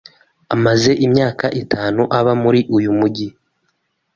[0.55, 3.27] Amaze imyaka itanu aba muri uyu mujyi.